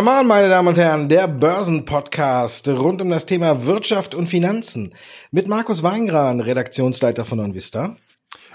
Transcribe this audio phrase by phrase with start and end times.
[0.00, 4.94] Come on, meine Damen und Herren, der Börsenpodcast rund um das Thema Wirtschaft und Finanzen
[5.30, 7.98] mit Markus Weingran, Redaktionsleiter von OnVista.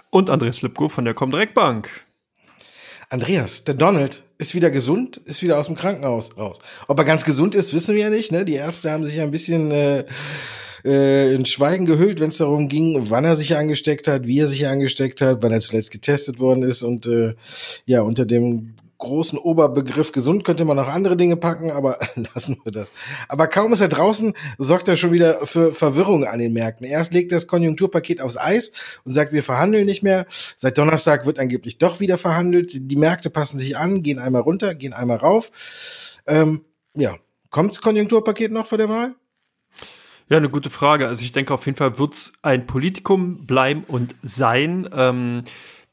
[0.09, 1.91] Und Andreas Lipko von der Comdirect Bank.
[3.11, 6.57] Andreas, der Donald ist wieder gesund, ist wieder aus dem Krankenhaus raus.
[6.87, 8.31] Ob er ganz gesund ist, wissen wir ja nicht.
[8.31, 8.43] Ne?
[8.43, 10.05] Die Ärzte haben sich ja ein bisschen äh,
[10.83, 14.47] äh, in Schweigen gehüllt, wenn es darum ging, wann er sich angesteckt hat, wie er
[14.47, 17.35] sich angesteckt hat, wann er zuletzt getestet worden ist und äh,
[17.85, 21.99] ja unter dem großen Oberbegriff gesund könnte man noch andere Dinge packen, aber
[22.33, 22.91] lassen wir das.
[23.27, 26.85] Aber kaum ist er draußen, sorgt er schon wieder für Verwirrung an den Märkten.
[26.85, 28.71] Erst legt das Konjunkturpaket aufs Eis
[29.03, 30.25] und sagt, wir verhandeln nicht mehr.
[30.55, 32.71] Seit Donnerstag wird angeblich doch wieder verhandelt.
[32.73, 35.51] Die Märkte passen sich an, gehen einmal runter, gehen einmal rauf.
[36.27, 36.61] Ähm,
[36.95, 37.15] ja,
[37.49, 39.15] kommt das Konjunkturpaket noch vor der Wahl?
[40.27, 41.07] Ja, eine gute Frage.
[41.07, 44.89] Also ich denke, auf jeden Fall wird es ein Politikum bleiben und sein.
[44.91, 45.43] Ähm,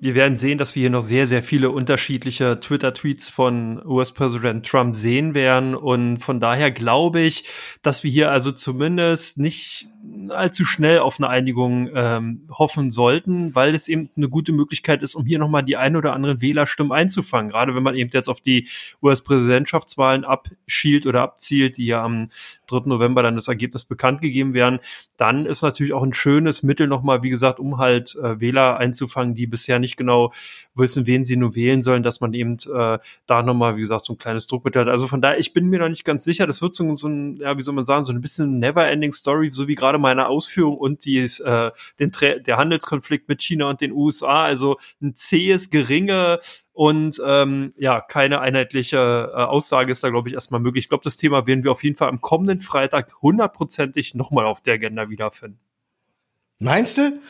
[0.03, 4.97] wir werden sehen, dass wir hier noch sehr, sehr viele unterschiedliche Twitter-Tweets von US-Präsident Trump
[4.97, 5.77] sehen werden.
[5.77, 7.45] Und von daher glaube ich,
[7.83, 9.87] dass wir hier also zumindest nicht
[10.29, 15.15] allzu schnell auf eine Einigung ähm, hoffen sollten, weil es eben eine gute Möglichkeit ist,
[15.15, 17.51] um hier nochmal die ein oder anderen Wählerstimmen einzufangen.
[17.51, 18.69] Gerade wenn man eben jetzt auf die
[19.03, 22.29] US-Präsidentschaftswahlen abschielt oder abzielt, die ja am
[22.67, 22.83] 3.
[22.87, 24.81] November dann das Ergebnis bekannt gegeben werden,
[25.17, 29.35] dann ist natürlich auch ein schönes Mittel nochmal, wie gesagt, um halt äh, Wähler einzufangen,
[29.35, 30.33] die bisher nicht genau
[30.75, 34.15] wissen, wen sie nur wählen sollen, dass man eben äh, da nochmal, wie gesagt, so
[34.15, 34.89] ein kleines Druckmittel hat.
[34.89, 37.37] Also von daher, ich bin mir noch nicht ganz sicher, das wird so, so ein,
[37.37, 40.77] ja, wie soll man sagen, so ein bisschen never-ending Story, so wie gerade meine Ausführung
[40.77, 42.13] und die, äh, den,
[42.47, 46.41] der Handelskonflikt mit China und den USA, also ein zähes, geringe
[46.73, 50.85] und ähm, ja, keine einheitliche äh, Aussage ist da, glaube ich, erstmal möglich.
[50.85, 54.63] Ich glaube, das Thema werden wir auf jeden Fall am kommenden Freitag hundertprozentig nochmal auf
[54.63, 55.61] der Agenda wiederfinden.
[56.59, 57.21] Meinst du?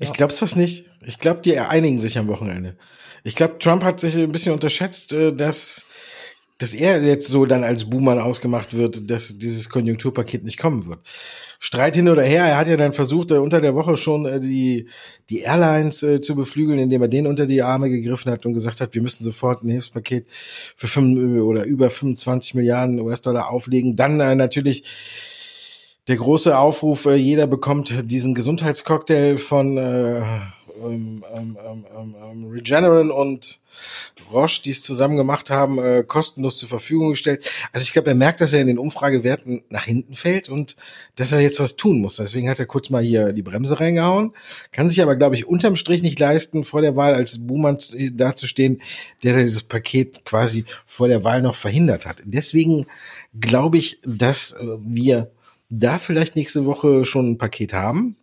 [0.00, 0.86] Ich glaube es fast nicht.
[1.04, 2.76] Ich glaube, die einigen sich am Wochenende.
[3.24, 5.84] Ich glaube, Trump hat sich ein bisschen unterschätzt, äh, dass,
[6.58, 10.98] dass er jetzt so dann als Buhmann ausgemacht wird, dass dieses Konjunkturpaket nicht kommen wird.
[11.60, 14.40] Streit hin oder her, er hat ja dann versucht, äh, unter der Woche schon äh,
[14.40, 14.88] die,
[15.30, 18.94] die Airlines zu beflügeln, indem er denen unter die Arme gegriffen hat und gesagt hat,
[18.94, 20.26] wir müssen sofort ein Hilfspaket
[20.76, 23.96] für fünf oder über 25 Milliarden US-Dollar auflegen.
[23.96, 24.84] Dann natürlich
[26.08, 30.20] der große Aufruf, äh, jeder bekommt diesen Gesundheitscocktail von äh,
[30.82, 33.60] ähm, ähm, ähm, ähm, Regeneron und
[34.32, 37.50] Roche, die es zusammen gemacht haben, äh, kostenlos zur Verfügung gestellt.
[37.72, 40.76] Also ich glaube, er merkt, dass er in den Umfragewerten nach hinten fällt und
[41.16, 42.16] dass er jetzt was tun muss.
[42.16, 44.32] Deswegen hat er kurz mal hier die Bremse reingehauen,
[44.72, 47.78] kann sich aber, glaube ich, unterm Strich nicht leisten, vor der Wahl als Buhmann
[48.12, 48.82] dazustehen,
[49.22, 52.22] der das Paket quasi vor der Wahl noch verhindert hat.
[52.24, 52.86] Deswegen
[53.38, 55.30] glaube ich, dass äh, wir
[55.70, 58.16] da vielleicht nächste Woche schon ein Paket haben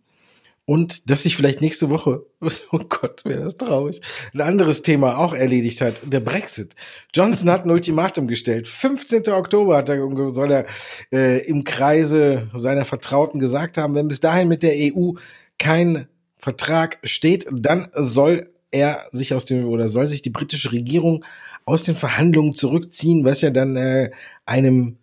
[0.66, 2.26] und dass sich vielleicht nächste Woche,
[2.72, 4.02] oh Gott, wäre das traurig,
[4.34, 6.74] ein anderes Thema auch erledigt hat, der Brexit.
[7.14, 8.68] Johnson hat ein Ultimatum gestellt.
[8.68, 9.28] 15.
[9.28, 10.66] Oktober hat er, soll er
[11.12, 15.12] äh, im Kreise seiner Vertrauten gesagt haben, wenn bis dahin mit der EU
[15.58, 21.24] kein Vertrag steht, dann soll er sich aus dem oder soll sich die britische Regierung
[21.64, 24.10] aus den Verhandlungen zurückziehen, was ja dann äh,
[24.44, 24.98] einem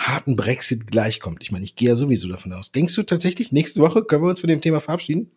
[0.00, 1.42] harten Brexit gleichkommt.
[1.42, 2.72] Ich meine, ich gehe ja sowieso davon aus.
[2.72, 5.30] Denkst du tatsächlich, nächste Woche können wir uns von dem Thema verabschieden?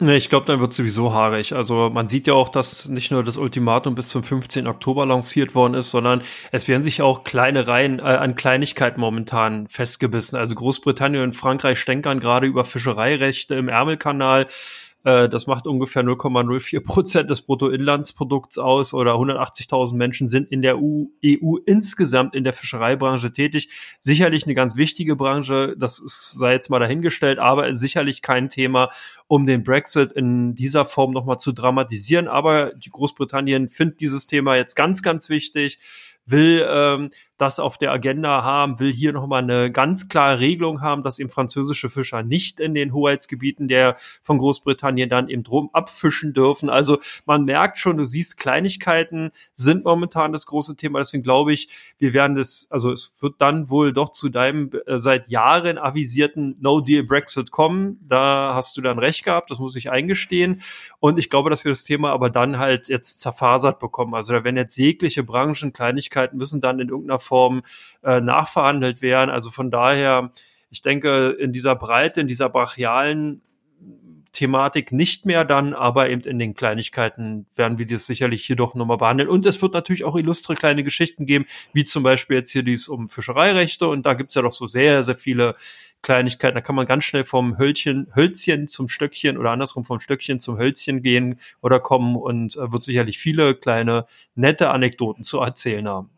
[0.00, 1.54] Nee, ich glaube, dann wird sowieso haarig.
[1.54, 4.66] Also man sieht ja auch, dass nicht nur das Ultimatum bis zum 15.
[4.66, 9.68] Oktober lanciert worden ist, sondern es werden sich auch kleine Reihen äh, an Kleinigkeiten momentan
[9.68, 10.36] festgebissen.
[10.38, 14.48] Also Großbritannien und Frankreich stänkern gerade über Fischereirechte im Ärmelkanal.
[15.04, 20.78] Äh, das macht ungefähr 0,04 Prozent des Bruttoinlandsprodukts aus oder 180.000 Menschen sind in der
[20.78, 23.68] EU, EU insgesamt in der Fischereibranche tätig.
[23.98, 28.90] Sicherlich eine ganz wichtige Branche, das ist, sei jetzt mal dahingestellt, aber sicherlich kein Thema,
[29.26, 32.28] um den Brexit in dieser Form nochmal zu dramatisieren.
[32.28, 35.78] Aber die Großbritannien findet dieses Thema jetzt ganz, ganz wichtig
[36.24, 37.10] will ähm,
[37.42, 41.28] das auf der Agenda haben, will hier nochmal eine ganz klare Regelung haben, dass eben
[41.28, 46.70] französische Fischer nicht in den Hoheitsgebieten der von Großbritannien dann eben drum abfischen dürfen.
[46.70, 51.00] Also man merkt schon, du siehst, Kleinigkeiten sind momentan das große Thema.
[51.00, 51.68] Deswegen glaube ich,
[51.98, 56.56] wir werden das, also es wird dann wohl doch zu deinem äh, seit Jahren avisierten
[56.60, 57.98] No-Deal-Brexit kommen.
[58.06, 60.62] Da hast du dann recht gehabt, das muss ich eingestehen.
[61.00, 64.14] Und ich glaube, dass wir das Thema aber dann halt jetzt zerfasert bekommen.
[64.14, 67.62] Also da werden jetzt jegliche Branchen, Kleinigkeiten müssen dann in irgendeiner Form
[68.02, 69.30] äh, nachverhandelt werden.
[69.30, 70.32] Also von daher,
[70.68, 73.40] ich denke, in dieser Breite, in dieser brachialen
[74.32, 78.74] Thematik nicht mehr dann, aber eben in den Kleinigkeiten werden wir das sicherlich hier doch
[78.74, 79.30] nochmal behandeln.
[79.30, 82.86] Und es wird natürlich auch illustre kleine Geschichten geben, wie zum Beispiel jetzt hier dies
[82.86, 83.88] um Fischereirechte.
[83.88, 85.54] Und da gibt's ja doch so sehr, sehr viele
[86.02, 86.54] Kleinigkeiten.
[86.54, 90.58] Da kann man ganz schnell vom Hölzchen, Hölzchen zum Stöckchen oder andersrum vom Stöckchen zum
[90.58, 94.04] Hölzchen gehen oder kommen und äh, wird sicherlich viele kleine
[94.34, 96.10] nette Anekdoten zu erzählen haben.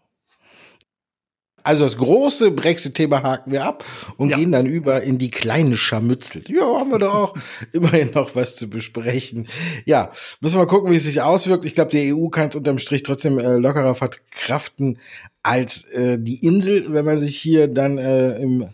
[1.64, 3.84] Also das große Brexit-Thema haken wir ab
[4.18, 4.36] und ja.
[4.36, 6.44] gehen dann über in die kleinen Scharmützel.
[6.48, 7.34] Ja, haben wir doch auch
[7.72, 9.48] immerhin noch was zu besprechen.
[9.86, 11.64] Ja, müssen wir gucken, wie es sich auswirkt.
[11.64, 14.98] Ich glaube, die EU kann es unterm Strich trotzdem äh, lockerer verkraften
[15.42, 18.68] als äh, die Insel, wenn man sich hier dann äh, im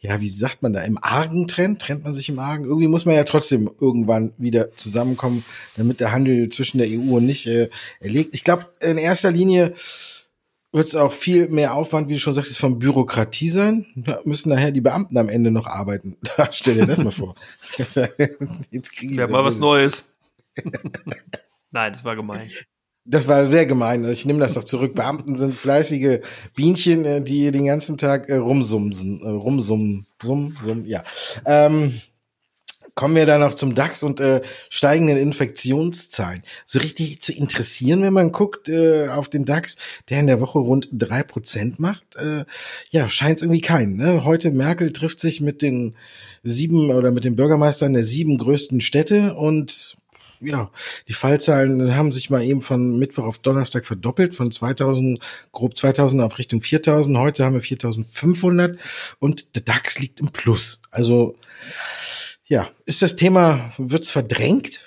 [0.00, 1.82] ja, wie sagt man da, im Argen trennt?
[1.82, 2.64] Trennt man sich im Argen?
[2.64, 5.44] Irgendwie muss man ja trotzdem irgendwann wieder zusammenkommen,
[5.76, 7.68] damit der Handel zwischen der EU und nicht äh,
[8.00, 8.34] erlegt.
[8.34, 9.74] Ich glaube, in erster Linie
[10.72, 13.86] wird es auch viel mehr Aufwand, wie du schon sagtest, von Bürokratie sein.
[13.96, 16.16] Da müssen nachher die Beamten am Ende noch arbeiten.
[16.36, 17.34] Da stell dir das mal vor.
[18.70, 20.14] Jetzt kriege ich ja, mal was Neues.
[21.70, 22.50] Nein, das war gemein.
[23.04, 24.08] Das war sehr gemein.
[24.08, 24.94] Ich nehme das doch zurück.
[24.94, 26.20] Beamten sind fleißige
[26.54, 31.02] Bienchen, äh, die den ganzen Tag äh, rumsumsen, äh, rumsummen, summ, summ, ja.
[31.44, 32.00] Ähm,
[32.94, 36.42] kommen wir dann noch zum DAX und äh, steigenden Infektionszahlen.
[36.66, 39.76] So richtig zu interessieren, wenn man guckt äh, auf den DAX,
[40.08, 42.44] der in der Woche rund drei Prozent macht, äh,
[42.90, 43.96] ja, scheint es irgendwie keinen.
[43.96, 44.24] Ne?
[44.24, 45.94] Heute Merkel trifft sich mit den
[46.42, 49.96] sieben oder mit den Bürgermeistern der sieben größten Städte und
[50.40, 50.70] ja,
[51.06, 55.20] die Fallzahlen haben sich mal eben von Mittwoch auf Donnerstag verdoppelt, von 2000,
[55.52, 57.16] grob 2000 auf Richtung 4000.
[57.18, 58.78] Heute haben wir 4500
[59.18, 60.80] und der DAX liegt im Plus.
[60.90, 61.36] Also,
[62.50, 64.80] ja, ist das Thema, wird's verdrängt?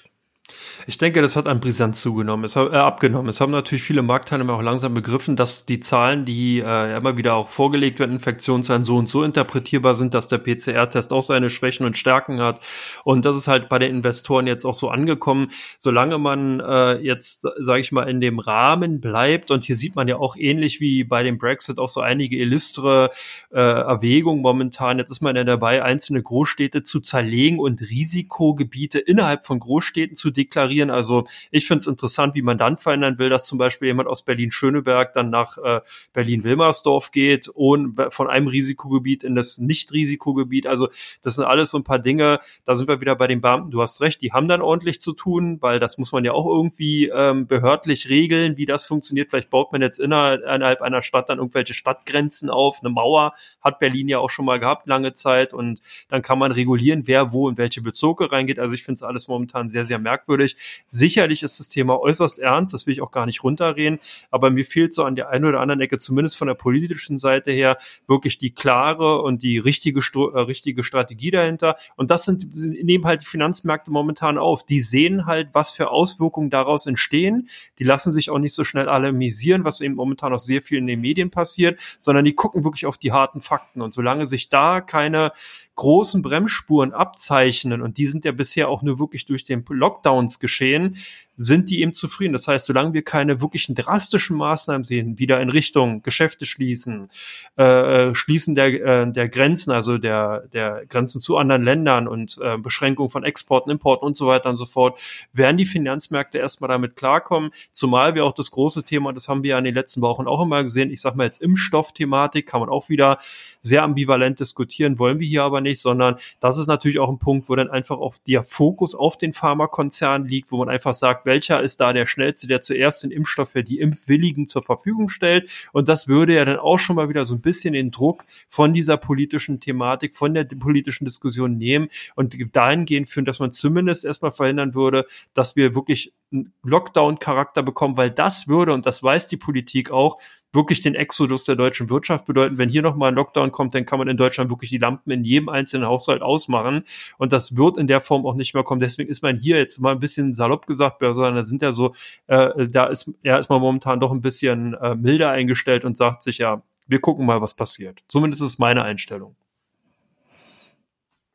[0.85, 3.29] Ich denke, das hat an Brisanz zugenommen, es hat, äh, abgenommen.
[3.29, 7.35] Es haben natürlich viele Marktteilnehmer auch langsam begriffen, dass die Zahlen, die äh, immer wieder
[7.35, 11.85] auch vorgelegt werden, Infektionszahlen so und so interpretierbar sind, dass der PCR-Test auch seine Schwächen
[11.85, 12.59] und Stärken hat.
[13.05, 15.51] Und das ist halt bei den Investoren jetzt auch so angekommen.
[15.77, 20.09] Solange man äh, jetzt, sage ich mal, in dem Rahmen bleibt, und hier sieht man
[20.09, 23.11] ja auch ähnlich wie bei dem Brexit auch so einige illustre
[23.51, 24.97] äh, Erwägungen momentan.
[24.97, 30.29] Jetzt ist man ja dabei, einzelne Großstädte zu zerlegen und Risikogebiete innerhalb von Großstädten zu
[30.29, 30.89] deklarieren generieren.
[30.89, 34.23] Also ich finde es interessant, wie man dann verändern will, dass zum Beispiel jemand aus
[34.23, 35.81] Berlin-Schöneberg dann nach äh,
[36.13, 40.67] Berlin-Wilmersdorf geht und von einem Risikogebiet in das Nicht-Risikogebiet.
[40.67, 40.89] Also
[41.21, 42.39] das sind alles so ein paar Dinge.
[42.65, 43.71] Da sind wir wieder bei den Beamten.
[43.71, 46.47] Du hast recht, die haben dann ordentlich zu tun, weil das muss man ja auch
[46.47, 49.29] irgendwie ähm, behördlich regeln, wie das funktioniert.
[49.29, 52.79] Vielleicht baut man jetzt innerhalb einer Stadt dann irgendwelche Stadtgrenzen auf.
[52.81, 55.79] Eine Mauer hat Berlin ja auch schon mal gehabt lange Zeit und
[56.09, 58.59] dann kann man regulieren, wer wo in welche Bezirke reingeht.
[58.59, 60.55] Also ich finde es alles momentan sehr, sehr merkwürdig.
[60.87, 63.99] Sicherlich ist das Thema äußerst ernst, das will ich auch gar nicht runterreden,
[64.31, 67.51] aber mir fehlt so an der einen oder anderen Ecke, zumindest von der politischen Seite
[67.51, 67.77] her,
[68.07, 71.75] wirklich die klare und die richtige, äh, richtige Strategie dahinter.
[71.95, 74.65] Und das sind, nehmen halt die Finanzmärkte momentan auf.
[74.65, 77.49] Die sehen halt, was für Auswirkungen daraus entstehen.
[77.79, 80.87] Die lassen sich auch nicht so schnell alarmisieren, was eben momentan auch sehr viel in
[80.87, 83.81] den Medien passiert, sondern die gucken wirklich auf die harten Fakten.
[83.81, 85.31] Und solange sich da keine
[85.75, 90.97] großen Bremsspuren abzeichnen, und die sind ja bisher auch nur wirklich durch den Lockdowns geschehen,
[91.35, 92.33] sind die eben zufrieden.
[92.33, 97.09] Das heißt, solange wir keine wirklichen drastischen Maßnahmen sehen, wieder in Richtung Geschäfte schließen,
[97.55, 102.57] äh, Schließen der, äh, der Grenzen, also der, der Grenzen zu anderen Ländern und äh,
[102.57, 104.99] Beschränkung von Exporten, Importen und so weiter und so fort,
[105.33, 107.51] werden die Finanzmärkte erstmal damit klarkommen.
[107.71, 110.41] Zumal wir auch das große Thema, das haben wir ja in den letzten Wochen auch
[110.41, 113.17] immer gesehen, ich sag mal jetzt Impfstoffthematik, kann man auch wieder
[113.61, 117.49] sehr ambivalent diskutieren, wollen wir hier aber nicht, sondern das ist natürlich auch ein Punkt,
[117.49, 121.61] wo dann einfach auch der Fokus auf den Pharmakonzern liegt, wo man einfach sagt, welcher
[121.61, 125.49] ist da der schnellste, der zuerst den Impfstoff für die Impfwilligen zur Verfügung stellt.
[125.71, 128.73] Und das würde ja dann auch schon mal wieder so ein bisschen den Druck von
[128.73, 134.31] dieser politischen Thematik, von der politischen Diskussion nehmen und dahingehend führen, dass man zumindest erstmal
[134.31, 139.37] verhindern würde, dass wir wirklich einen Lockdown-Charakter bekommen, weil das würde, und das weiß die
[139.37, 140.19] Politik auch,
[140.53, 142.57] wirklich den Exodus der deutschen Wirtschaft bedeuten.
[142.57, 145.23] Wenn hier nochmal ein Lockdown kommt, dann kann man in Deutschland wirklich die Lampen in
[145.23, 146.83] jedem einzelnen Haushalt ausmachen.
[147.17, 148.79] Und das wird in der Form auch nicht mehr kommen.
[148.79, 151.93] Deswegen ist man hier jetzt mal ein bisschen salopp gesagt, sondern da sind ja so,
[152.27, 156.23] äh, da ist, ja, ist man momentan doch ein bisschen äh, milder eingestellt und sagt
[156.23, 158.03] sich ja, wir gucken mal, was passiert.
[158.07, 159.35] Zumindest ist es meine Einstellung.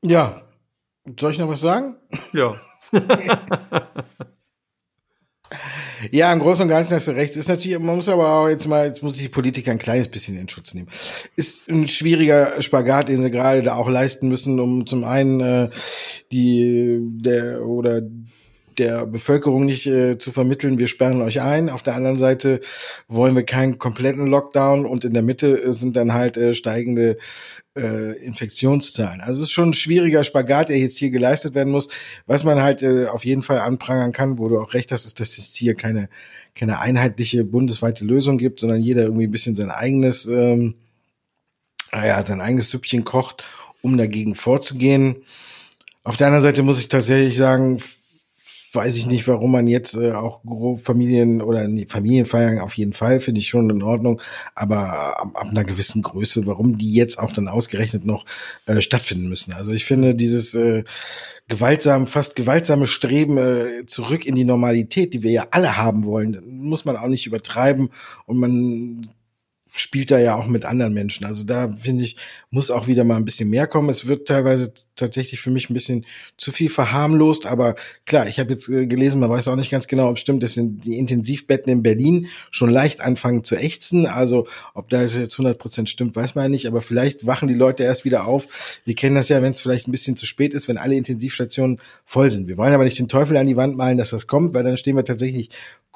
[0.03, 0.43] Ja.
[1.19, 1.97] Soll ich noch was sagen?
[2.33, 2.55] Ja.
[6.11, 7.37] Ja, im Großen und Ganzen hast du recht.
[7.37, 10.39] Ist natürlich, man muss aber auch jetzt mal, jetzt muss die Politiker ein kleines bisschen
[10.39, 10.89] in Schutz nehmen.
[11.37, 15.71] Ist ein schwieriger Spagat, den sie gerade da auch leisten müssen, um zum einen äh,
[16.33, 18.03] die der oder
[18.79, 21.71] der Bevölkerung nicht äh, zu vermitteln, wir sperren euch ein.
[21.71, 22.61] Auf der anderen Seite
[23.09, 27.19] wollen wir keinen kompletten Lockdown und in der Mitte sind dann halt äh, steigende
[27.77, 29.21] äh, Infektionszahlen.
[29.21, 31.89] Also es ist schon ein schwieriger Spagat, der jetzt hier geleistet werden muss.
[32.27, 35.21] Was man halt äh, auf jeden Fall anprangern kann, wo du auch recht hast, ist,
[35.21, 36.09] dass es hier keine,
[36.55, 40.75] keine einheitliche bundesweite Lösung gibt, sondern jeder irgendwie ein bisschen sein eigenes, ähm,
[41.93, 43.45] ja, sein eigenes Süppchen kocht,
[43.81, 45.23] um dagegen vorzugehen.
[46.05, 47.81] Auf der anderen Seite muss ich tatsächlich sagen,
[48.79, 50.41] weiß ich nicht, warum man jetzt äh, auch
[50.81, 54.23] Familien oder nee, Familienfeiern auf jeden Fall finde ich schon in Ordnung,
[54.55, 58.25] aber ab, ab, einer gewissen Größe, warum die jetzt auch dann ausgerechnet noch
[58.67, 59.53] äh, stattfinden müssen.
[59.53, 60.85] Also ich finde dieses äh,
[61.49, 66.41] gewaltsam, fast gewaltsame Streben äh, zurück in die Normalität, die wir ja alle haben wollen,
[66.47, 67.89] muss man auch nicht übertreiben
[68.27, 69.09] und man
[69.73, 71.27] spielt da ja auch mit anderen Menschen.
[71.27, 72.17] Also da finde ich,
[72.51, 73.89] muss auch wieder mal ein bisschen mehr kommen.
[73.91, 76.07] Es wird teilweise tatsächlich für mich ein bisschen
[76.37, 79.87] zu viel verharmlost, aber klar, ich habe jetzt äh, gelesen, man weiß auch nicht ganz
[79.87, 84.07] genau, ob stimmt, dass die Intensivbetten in Berlin schon leicht anfangen zu ächzen.
[84.07, 87.55] Also ob da jetzt 100 Prozent stimmt, weiß man ja nicht, aber vielleicht wachen die
[87.55, 88.81] Leute erst wieder auf.
[88.85, 91.79] Wir kennen das ja, wenn es vielleicht ein bisschen zu spät ist, wenn alle Intensivstationen
[92.05, 92.49] voll sind.
[92.49, 94.77] Wir wollen aber nicht den Teufel an die Wand malen, dass das kommt, weil dann
[94.79, 95.51] stehen wir tatsächlich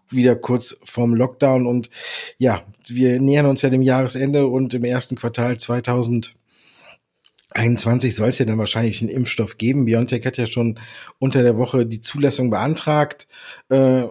[0.08, 1.90] wieder kurz vorm Lockdown und
[2.38, 8.44] ja, wir nähern uns ja dem Jahresende und im ersten Quartal 2021 soll es ja
[8.44, 9.84] dann wahrscheinlich einen Impfstoff geben.
[9.84, 10.78] BioNTech hat ja schon
[11.18, 13.26] unter der Woche die Zulassung beantragt,
[13.68, 14.04] äh,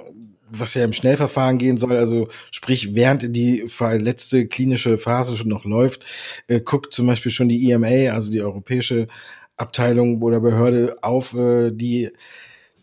[0.51, 1.95] was ja im Schnellverfahren gehen soll.
[1.95, 6.05] Also sprich, während die letzte klinische Phase schon noch läuft,
[6.47, 9.07] äh, guckt zum Beispiel schon die EMA, also die europäische
[9.57, 12.09] Abteilung oder Behörde auf äh, die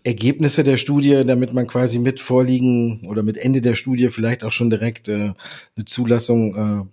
[0.08, 4.52] Ergebnisse der Studie, damit man quasi mit Vorliegen oder mit Ende der Studie vielleicht auch
[4.52, 5.34] schon direkt äh,
[5.76, 6.86] eine Zulassung äh,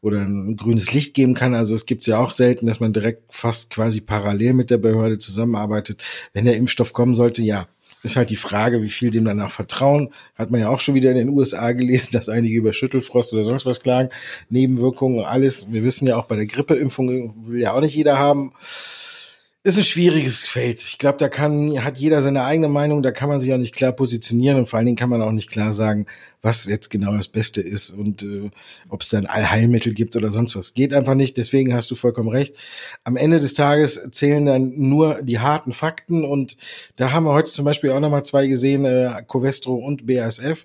[0.00, 1.54] oder ein grünes Licht geben kann.
[1.54, 5.18] Also es gibt ja auch selten, dass man direkt fast quasi parallel mit der Behörde
[5.18, 6.02] zusammenarbeitet.
[6.32, 7.68] Wenn der Impfstoff kommen sollte, ja,
[8.02, 10.14] ist halt die Frage, wie viel dem danach vertrauen.
[10.34, 13.44] Hat man ja auch schon wieder in den USA gelesen, dass einige über Schüttelfrost oder
[13.44, 14.08] sonst was klagen.
[14.48, 15.70] Nebenwirkungen, alles.
[15.70, 18.54] Wir wissen ja auch bei der Grippeimpfung will ja auch nicht jeder haben
[19.68, 20.80] ist ein schwieriges Feld.
[20.80, 23.74] Ich glaube, da kann, hat jeder seine eigene Meinung, da kann man sich auch nicht
[23.74, 26.06] klar positionieren und vor allen Dingen kann man auch nicht klar sagen,
[26.40, 28.50] was jetzt genau das Beste ist und äh,
[28.88, 30.74] ob es dann Allheilmittel gibt oder sonst was.
[30.74, 32.56] Geht einfach nicht, deswegen hast du vollkommen recht.
[33.04, 36.56] Am Ende des Tages zählen dann nur die harten Fakten und
[36.96, 40.64] da haben wir heute zum Beispiel auch nochmal zwei gesehen, äh, Covestro und BASF.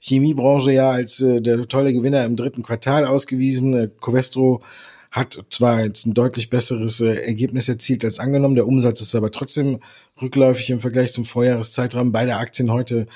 [0.00, 3.74] Chemiebranche ja als äh, der tolle Gewinner im dritten Quartal ausgewiesen.
[3.74, 4.62] Äh, Covestro
[5.10, 9.32] hat zwar jetzt ein deutlich besseres äh, Ergebnis erzielt als angenommen, der Umsatz ist aber
[9.32, 9.80] trotzdem
[10.20, 12.12] rückläufig im Vergleich zum Vorjahreszeitraum.
[12.12, 13.08] Beide Aktien heute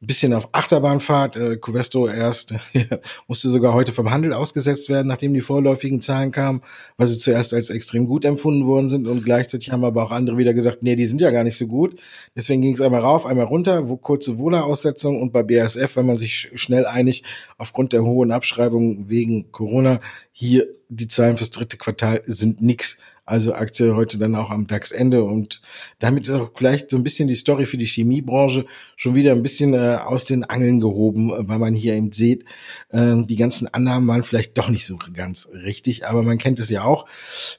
[0.00, 1.36] ein bisschen auf Achterbahnfahrt.
[1.36, 2.54] Äh, Covestro erst
[3.26, 6.62] musste sogar heute vom Handel ausgesetzt werden, nachdem die vorläufigen Zahlen kamen,
[6.96, 10.36] weil sie zuerst als extrem gut empfunden worden sind und gleichzeitig haben aber auch andere
[10.36, 12.00] wieder gesagt, nee, die sind ja gar nicht so gut.
[12.36, 16.16] Deswegen ging es einmal rauf, einmal runter, wo kurze Wohler-Aussetzung und bei BASF, wenn man
[16.16, 17.26] sich schnell einigt,
[17.56, 19.98] aufgrund der hohen Abschreibung wegen Corona,
[20.30, 22.98] hier die Zahlen fürs dritte Quartal sind nix.
[23.28, 25.60] Also Aktie heute dann auch am DAX-Ende und
[25.98, 28.64] damit ist auch vielleicht so ein bisschen die Story für die Chemiebranche
[28.96, 32.46] schon wieder ein bisschen äh, aus den Angeln gehoben, weil man hier eben sieht,
[32.88, 36.70] äh, die ganzen Annahmen waren vielleicht doch nicht so ganz richtig, aber man kennt es
[36.70, 37.04] ja auch.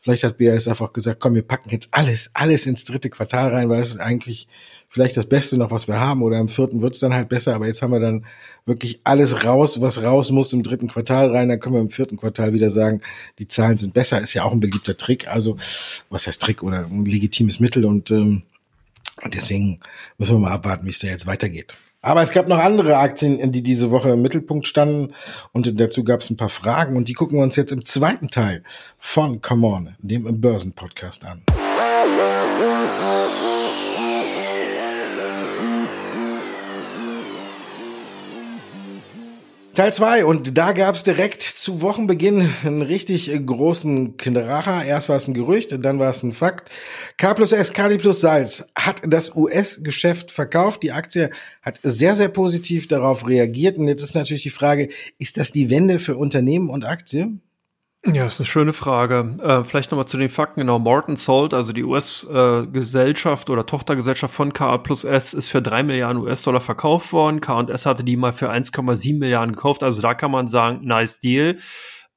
[0.01, 3.69] Vielleicht hat BASF auch gesagt, komm, wir packen jetzt alles, alles ins dritte Quartal rein,
[3.69, 4.47] weil es ist eigentlich
[4.89, 6.21] vielleicht das Beste noch, was wir haben.
[6.23, 7.55] Oder im vierten wird's dann halt besser.
[7.55, 8.25] Aber jetzt haben wir dann
[8.65, 11.49] wirklich alles raus, was raus muss im dritten Quartal rein.
[11.49, 13.01] Dann können wir im vierten Quartal wieder sagen,
[13.37, 14.19] die Zahlen sind besser.
[14.19, 15.27] Ist ja auch ein beliebter Trick.
[15.27, 15.57] Also
[16.09, 17.85] was heißt Trick oder ein legitimes Mittel.
[17.85, 18.41] Und ähm,
[19.31, 19.79] deswegen
[20.17, 21.75] müssen wir mal abwarten, wie es da jetzt weitergeht.
[22.01, 25.13] Aber es gab noch andere Aktien, die diese Woche im Mittelpunkt standen
[25.51, 28.29] und dazu gab es ein paar Fragen und die gucken wir uns jetzt im zweiten
[28.29, 28.63] Teil
[28.97, 31.43] von Come On, dem Börsenpodcast an.
[39.79, 44.83] Teil 2 und da gab es direkt zu Wochenbeginn einen richtig großen Kinderracher.
[44.83, 46.69] Erst war es ein Gerücht, dann war es ein Fakt.
[47.15, 50.83] K plus S, Kali plus Salz hat das US-Geschäft verkauft.
[50.83, 51.29] Die Aktie
[51.61, 53.77] hat sehr, sehr positiv darauf reagiert.
[53.77, 57.41] Und jetzt ist natürlich die Frage, ist das die Wende für Unternehmen und Aktien?
[58.05, 59.35] Ja, ist eine schöne Frage.
[59.41, 60.61] Äh, vielleicht nochmal zu den Fakten.
[60.61, 65.61] Genau, Morton Salt, also die US-Gesellschaft äh, oder Tochtergesellschaft von KA plus S, ist für
[65.61, 67.41] drei Milliarden US-Dollar verkauft worden.
[67.41, 69.83] K&S hatte die mal für 1,7 Milliarden gekauft.
[69.83, 71.57] Also da kann man sagen, nice Deal.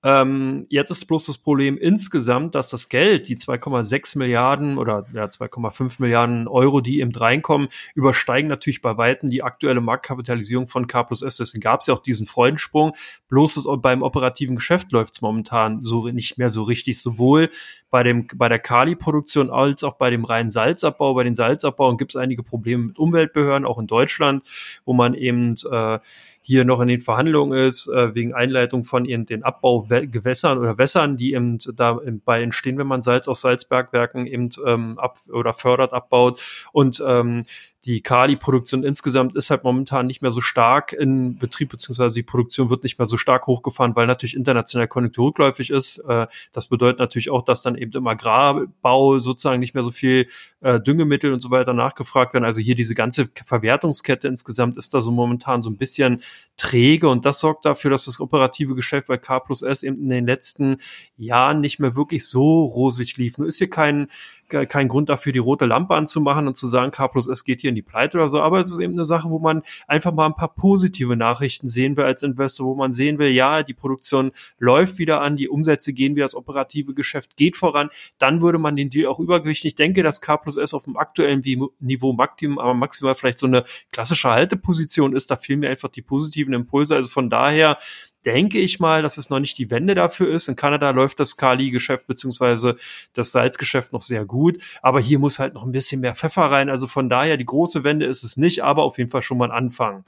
[0.04, 5.26] Ähm, jetzt ist bloß das Problem insgesamt, dass das Geld, die 2,6 Milliarden oder ja,
[5.26, 11.04] 2,5 Milliarden Euro, die eben reinkommen, übersteigen natürlich bei Weitem die aktuelle Marktkapitalisierung von K
[11.04, 11.36] plus S.
[11.36, 12.94] Deswegen gab es ja auch diesen Freudensprung.
[13.28, 17.48] Bloß das, beim operativen Geschäft läuft es momentan so nicht mehr so richtig, sowohl
[17.90, 21.14] bei dem bei der Kali-Produktion als auch bei dem reinen Salzabbau.
[21.14, 24.44] Bei den Salzabbauen gibt es einige Probleme mit Umweltbehörden, auch in Deutschland,
[24.84, 25.98] wo man eben äh,
[26.42, 31.16] hier noch in den Verhandlungen ist, äh, wegen Einleitung von ihren, den Abbaugewässern oder Wässern,
[31.16, 36.68] die eben dabei entstehen, wenn man Salz aus Salzbergwerken eben ähm, ab oder fördert, abbaut.
[36.72, 37.40] Und ähm,
[37.84, 42.70] die Kali-Produktion insgesamt ist halt momentan nicht mehr so stark in Betrieb, beziehungsweise die Produktion
[42.70, 45.98] wird nicht mehr so stark hochgefahren, weil natürlich international Konjunktur rückläufig ist.
[45.98, 50.28] Äh, das bedeutet natürlich auch, dass dann eben im Agrarbau sozusagen nicht mehr so viel
[50.60, 52.44] äh, Düngemittel und so weiter nachgefragt werden.
[52.44, 56.22] Also hier diese ganze Verwertungskette insgesamt ist da so momentan so ein bisschen
[56.56, 60.08] träge und das sorgt dafür, dass das operative Geschäft bei K plus S eben in
[60.08, 60.76] den letzten
[61.16, 63.38] Jahren nicht mehr wirklich so rosig lief.
[63.38, 64.06] Nur ist hier kein,
[64.52, 67.70] kein Grund dafür, die rote Lampe anzumachen und zu sagen, K plus S geht hier
[67.70, 70.26] in die Pleite oder so, aber es ist eben eine Sache, wo man einfach mal
[70.26, 74.32] ein paar positive Nachrichten sehen will als Investor, wo man sehen will, ja, die Produktion
[74.58, 78.76] läuft wieder an, die Umsätze gehen wie das operative Geschäft geht voran, dann würde man
[78.76, 79.68] den Deal auch übergewichten.
[79.68, 81.42] Ich denke, dass K plus S auf dem aktuellen
[81.80, 86.02] Niveau Maximum, aber maximal vielleicht so eine klassische Halteposition ist, da fehlen mir einfach die
[86.02, 86.94] positiven Impulse.
[86.94, 87.78] Also von daher
[88.24, 90.48] denke ich mal, dass es noch nicht die Wende dafür ist.
[90.48, 92.76] In Kanada läuft das Kali-Geschäft beziehungsweise
[93.14, 96.68] das Salzgeschäft noch sehr gut, aber hier muss halt noch ein bisschen mehr Pfeffer rein.
[96.68, 99.46] Also von daher, die große Wende ist es nicht, aber auf jeden Fall schon mal
[99.46, 100.04] ein Anfang.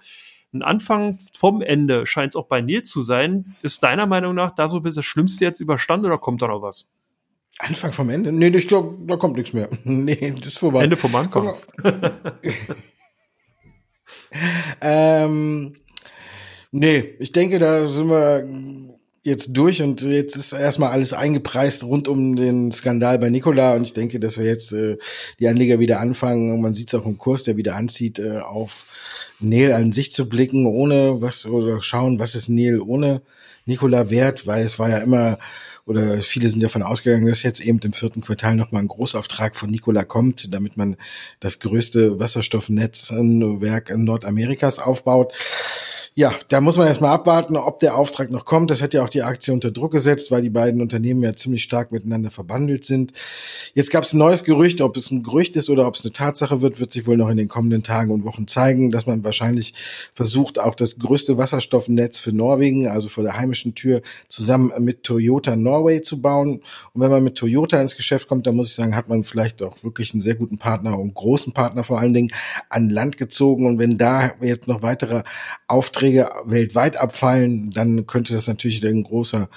[0.52, 3.56] Ein Anfang vom Ende scheint es auch bei Neil zu sein.
[3.62, 6.88] Ist deiner Meinung nach da so das Schlimmste jetzt überstanden oder kommt da noch was?
[7.59, 8.33] Anfang vom Ende?
[8.33, 9.68] Nee, ich glaube, da kommt nichts mehr.
[9.85, 10.85] Nee, das ist vorbei.
[10.85, 11.54] Ende vom Anfang.
[14.80, 15.76] ähm,
[16.76, 18.49] Nee, ich denke, da sind wir
[19.23, 23.75] jetzt durch und jetzt ist erstmal alles eingepreist rund um den Skandal bei Nikola.
[23.75, 24.97] Und ich denke, dass wir jetzt äh,
[25.38, 26.50] die Anleger wieder anfangen.
[26.50, 28.87] Und man sieht es auch im Kurs, der wieder anzieht, äh, auf
[29.38, 33.23] Neil an sich zu blicken, ohne was oder schauen, was ist Neil ohne
[33.66, 35.38] Nikola wert, weil es war ja immer
[35.87, 39.71] oder viele sind davon ausgegangen, dass jetzt eben im vierten Quartal nochmal ein Großauftrag von
[39.71, 40.97] Nikola kommt, damit man
[41.38, 45.35] das größte Wasserstoffnetzwerk in Nordamerikas aufbaut
[46.16, 48.71] ja, da muss man erstmal abwarten, ob der Auftrag noch kommt.
[48.71, 51.64] Das hat ja auch die Aktie unter Druck gesetzt, weil die beiden Unternehmen ja ziemlich
[51.64, 53.12] stark miteinander verbandelt sind.
[53.75, 56.12] Jetzt gab es ein neues Gerücht, ob es ein Gerücht ist oder ob es eine
[56.12, 59.25] Tatsache wird, wird sich wohl noch in den kommenden Tagen und Wochen zeigen, dass man
[59.25, 59.75] wahrscheinlich
[60.14, 65.56] versucht, auch das größte Wasserstoffnetz für Norwegen, also vor der heimischen Tür, zusammen mit Toyota
[65.56, 66.62] Norway zu bauen.
[66.92, 69.64] Und wenn man mit Toyota ins Geschäft kommt, dann muss ich sagen, hat man vielleicht
[69.64, 72.30] auch wirklich einen sehr guten Partner und großen Partner vor allen Dingen
[72.68, 73.66] an Land gezogen.
[73.66, 75.25] Und wenn da jetzt noch weitere
[75.66, 79.49] Aufträge Aufträge weltweit abfallen, dann könnte das natürlich ein großer,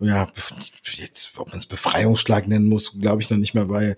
[0.00, 0.28] ja,
[0.96, 3.96] jetzt, ob man es Befreiungsschlag nennen muss, glaube ich noch nicht mehr, weil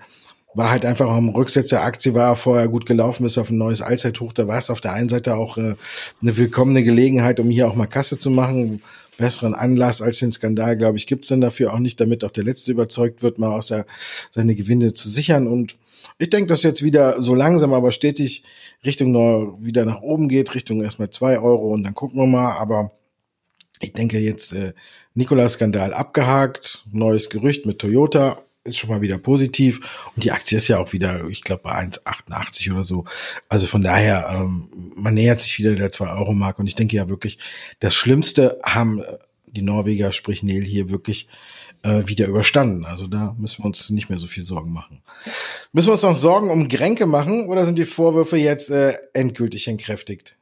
[0.52, 3.82] war halt einfach am Rücksetzer der Aktie war vorher gut gelaufen, bis auf ein neues
[3.82, 4.32] Allzeithoch.
[4.32, 5.76] Da war es auf der einen Seite auch äh,
[6.20, 8.82] eine willkommene Gelegenheit, um hier auch mal Kasse zu machen.
[9.20, 12.42] Besseren Anlass als den Skandal, glaube ich, gibt's dann dafür auch nicht, damit auch der
[12.42, 13.87] Letzte überzeugt wird, mal aus der,
[14.30, 15.46] seine Gewinne zu sichern.
[15.46, 15.76] Und
[16.18, 18.44] ich denke, dass jetzt wieder so langsam, aber stetig
[18.83, 22.56] Richtung wieder nach oben geht, Richtung erstmal zwei Euro und dann gucken wir mal.
[22.59, 22.92] Aber
[23.80, 24.72] ich denke jetzt äh,
[25.14, 29.81] Nikola-Skandal abgehakt, neues Gerücht mit Toyota ist schon mal wieder positiv
[30.14, 33.05] und die Aktie ist ja auch wieder, ich glaube, bei 1,88 oder so.
[33.49, 37.38] Also von daher, ähm, man nähert sich wieder der 2-Euro-Mark und ich denke ja wirklich,
[37.81, 39.03] das Schlimmste haben
[39.46, 41.29] die Norweger, sprich Neil, hier wirklich
[41.83, 42.85] äh, wieder überstanden.
[42.85, 45.01] Also da müssen wir uns nicht mehr so viel Sorgen machen.
[45.73, 49.68] Müssen wir uns noch Sorgen um Gränke machen oder sind die Vorwürfe jetzt äh, endgültig
[49.68, 50.37] entkräftigt?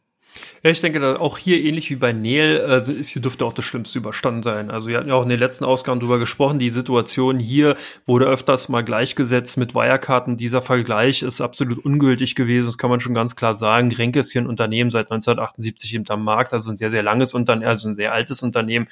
[0.63, 3.65] Ja, ich denke, auch hier ähnlich wie bei Neil äh, ist hier dürfte auch das
[3.65, 4.71] Schlimmste überstanden sein.
[4.71, 6.59] Also wir hatten ja auch in den letzten Ausgaben drüber gesprochen.
[6.59, 10.37] Die Situation hier wurde öfters mal gleichgesetzt mit Wirekarten.
[10.37, 12.67] Dieser Vergleich ist absolut ungültig gewesen.
[12.67, 13.91] Das kann man schon ganz klar sagen.
[13.91, 17.35] Grenke ist hier ein Unternehmen seit 1978 eben am Markt, also ein sehr, sehr langes
[17.35, 18.89] Unternehmen, also ein sehr altes Unternehmen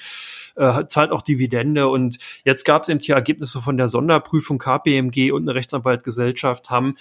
[0.57, 1.89] äh, zahlt auch Dividende.
[1.89, 6.97] Und jetzt gab es eben die Ergebnisse von der Sonderprüfung KPMG und eine Rechtsanwaltgesellschaft haben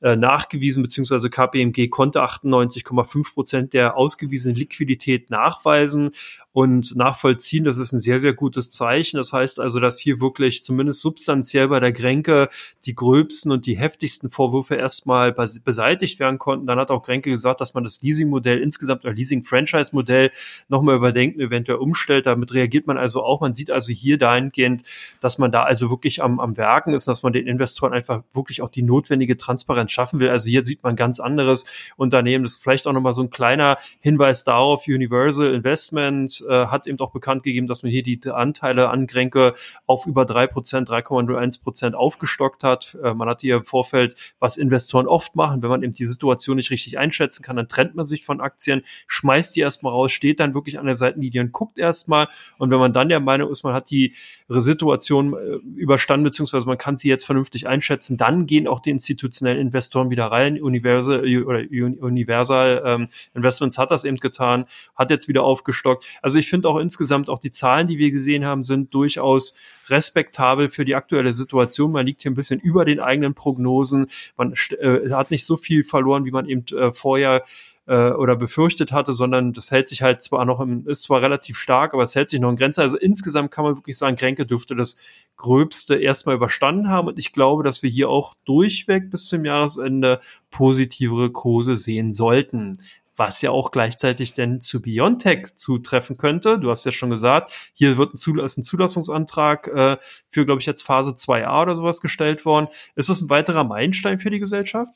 [0.00, 6.12] äh, nachgewiesen, beziehungsweise KPMG konnte 98,5 Prozent der ausgewiesenen Liquidität nachweisen
[6.52, 7.64] und nachvollziehen.
[7.64, 9.18] Das ist ein sehr, sehr gutes Zeichen.
[9.18, 12.48] Das heißt also, dass hier wirklich zumindest substanziell bei der Grenke
[12.86, 16.66] die gröbsten und die heftigsten Vorwürfe erstmal beseitigt werden konnten.
[16.66, 20.30] Dann hat auch Grenke gesagt, dass man das Leasing-Modell insgesamt oder Leasing-Franchise-Modell
[20.68, 22.26] nochmal überdenken, eventuell umstellt.
[22.26, 23.40] Damit reagiert man also auch.
[23.40, 24.82] Man sieht also hier dahingehend,
[25.20, 28.60] dass man da also wirklich am, am Werken ist, dass man den Investoren einfach wirklich
[28.62, 30.30] auch die notwendige Transparenz schaffen will.
[30.30, 32.42] Also hier sieht man ganz anderes Unternehmen.
[32.42, 34.88] Das ist vielleicht auch nochmal so ein kleiner Hinweis darauf.
[34.88, 39.54] Universal Investment äh, hat eben auch bekannt gegeben, dass man hier die Anteile an Grenke
[39.86, 42.96] auf über drei Prozent, 3,01 Prozent aufgestockt hat.
[43.02, 46.56] Äh, man hat hier im Vorfeld, was Investoren oft machen, wenn man eben die Situation
[46.56, 50.40] nicht richtig einschätzen kann, dann trennt man sich von Aktien, schmeißt die erstmal raus, steht
[50.40, 52.28] dann wirklich an der Seitenlinie und guckt erstmal.
[52.58, 54.14] Und wenn man dann der Meinung ist, man hat die
[54.48, 59.58] Situation äh, überstanden, beziehungsweise man kann sie jetzt vernünftig einschätzen, dann gehen auch die institutionellen
[59.58, 60.60] Investoren wieder rein.
[60.60, 66.04] Universal oder Universal ähm, Investments hat das eben getan, hat jetzt wieder aufgestockt.
[66.22, 69.54] Also ich finde auch insgesamt auch die Zahlen, die wir gesehen haben, sind durchaus
[69.88, 71.92] respektabel für die aktuelle Situation.
[71.92, 74.06] Man liegt hier ein bisschen über den eigenen Prognosen.
[74.36, 77.42] Man äh, hat nicht so viel verloren, wie man eben äh, vorher
[77.90, 81.58] äh, oder befürchtet hatte, sondern das hält sich halt zwar noch im, ist zwar relativ
[81.58, 82.82] stark, aber es hält sich noch in Grenze.
[82.82, 84.96] Also insgesamt kann man wirklich sagen, Kränke dürfte das
[85.36, 90.20] Gröbste erstmal überstanden haben und ich glaube, dass wir hier auch durchweg bis zum Jahresende
[90.50, 92.78] positivere Kurse sehen sollten
[93.20, 96.58] was ja auch gleichzeitig denn zu Biontech zutreffen könnte.
[96.58, 100.66] Du hast ja schon gesagt, hier wird ein, Zulass ein Zulassungsantrag äh, für, glaube ich,
[100.66, 102.68] jetzt Phase 2a oder sowas gestellt worden.
[102.96, 104.94] Ist das ein weiterer Meilenstein für die Gesellschaft?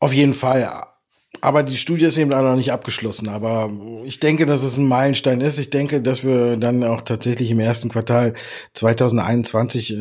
[0.00, 0.86] Auf jeden Fall.
[1.42, 3.28] Aber die Studie ist eben auch noch nicht abgeschlossen.
[3.28, 3.70] Aber
[4.06, 5.58] ich denke, dass es ein Meilenstein ist.
[5.58, 8.32] Ich denke, dass wir dann auch tatsächlich im ersten Quartal
[8.72, 9.94] 2021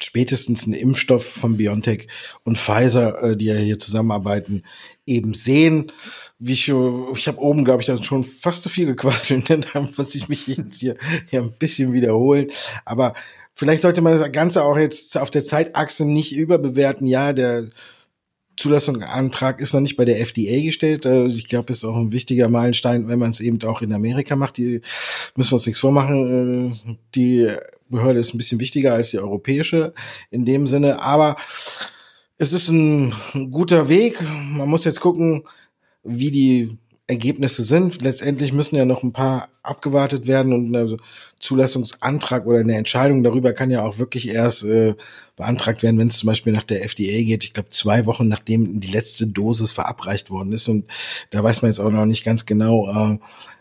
[0.00, 2.06] spätestens einen Impfstoff von BioNTech
[2.44, 4.62] und Pfizer, äh, die ja hier zusammenarbeiten,
[5.06, 5.92] eben sehen.
[6.38, 10.14] Wie ich, ich habe oben, glaube ich, dann schon fast zu viel gequatscht, dann muss
[10.14, 10.96] ich mich jetzt hier,
[11.28, 12.50] hier ein bisschen wiederholen.
[12.84, 13.14] Aber
[13.54, 17.06] vielleicht sollte man das Ganze auch jetzt auf der Zeitachse nicht überbewerten.
[17.06, 17.70] Ja, der
[18.56, 21.06] Zulassungsantrag ist noch nicht bei der FDA gestellt.
[21.06, 24.36] Also ich glaube, ist auch ein wichtiger Meilenstein, wenn man es eben auch in Amerika
[24.36, 24.58] macht.
[24.58, 24.80] Die
[25.36, 26.76] müssen wir uns nichts vormachen.
[26.86, 27.50] Äh, die
[27.88, 29.94] Behörde ist ein bisschen wichtiger als die europäische
[30.30, 31.00] in dem Sinne.
[31.00, 31.36] Aber
[32.36, 33.12] es ist ein
[33.50, 34.20] guter Weg.
[34.22, 35.44] Man muss jetzt gucken,
[36.02, 38.02] wie die Ergebnisse sind.
[38.02, 40.98] Letztendlich müssen ja noch ein paar abgewartet werden und ein
[41.40, 44.94] Zulassungsantrag oder eine Entscheidung darüber kann ja auch wirklich erst äh,
[45.34, 47.44] beantragt werden, wenn es zum Beispiel nach der FDA geht.
[47.44, 50.68] Ich glaube, zwei Wochen nachdem die letzte Dosis verabreicht worden ist.
[50.68, 50.84] Und
[51.30, 53.18] da weiß man jetzt auch noch nicht ganz genau, äh,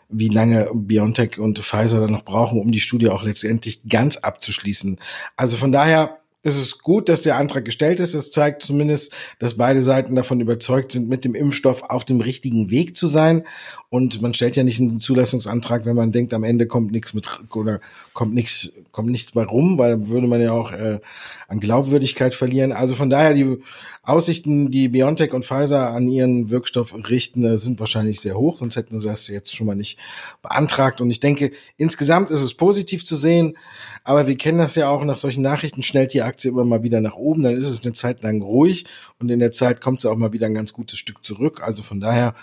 [0.09, 4.99] wie lange BioNTech und Pfizer dann noch brauchen, um die Studie auch letztendlich ganz abzuschließen.
[5.35, 8.13] Also von daher es ist gut, dass der Antrag gestellt ist.
[8.13, 12.69] Es zeigt zumindest, dass beide Seiten davon überzeugt sind, mit dem Impfstoff auf dem richtigen
[12.69, 13.43] Weg zu sein.
[13.89, 17.27] Und man stellt ja nicht einen Zulassungsantrag, wenn man denkt, am Ende kommt nichts mit
[17.53, 17.81] oder
[18.13, 20.99] kommt nichts, kommt nichts bei rum, weil dann würde man ja auch äh,
[21.47, 22.71] an Glaubwürdigkeit verlieren.
[22.71, 23.57] Also von daher die
[24.03, 28.77] Aussichten, die BioNTech und Pfizer an ihren Wirkstoff richten, äh, sind wahrscheinlich sehr hoch, sonst
[28.77, 29.97] hätten sie das jetzt schon mal nicht
[30.41, 31.01] beantragt.
[31.01, 33.57] Und ich denke, insgesamt ist es positiv zu sehen,
[34.05, 37.01] aber wir kennen das ja auch, nach solchen Nachrichten schnellt die Aktie immer mal wieder
[37.01, 38.85] nach oben, dann ist es eine Zeit lang ruhig
[39.19, 41.61] und in der Zeit kommt sie auch mal wieder ein ganz gutes Stück zurück.
[41.63, 42.35] Also von daher,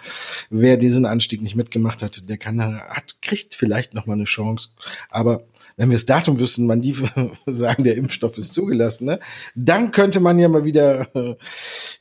[0.51, 4.71] wer diesen Anstieg nicht mitgemacht hat, der kann, hat, kriegt vielleicht noch mal eine Chance.
[5.11, 5.45] Aber
[5.77, 6.97] wenn wir das Datum wüssten, wann die
[7.47, 9.21] sagen, der Impfstoff ist zugelassen, ne,
[9.55, 11.09] dann könnte man ja mal wieder,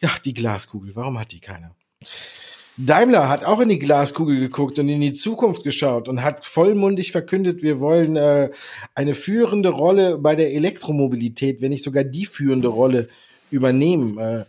[0.02, 1.76] ja, die Glaskugel, warum hat die keiner?
[2.78, 7.12] Daimler hat auch in die Glaskugel geguckt und in die Zukunft geschaut und hat vollmundig
[7.12, 8.50] verkündet, wir wollen äh,
[8.96, 13.08] eine führende Rolle bei der Elektromobilität, wenn nicht sogar die führende Rolle
[13.52, 14.18] übernehmen.
[14.18, 14.46] Äh,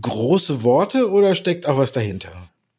[0.00, 2.30] große Worte oder steckt auch was dahinter?